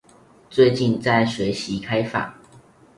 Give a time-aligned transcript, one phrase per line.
[0.49, 2.33] 最近在學習開放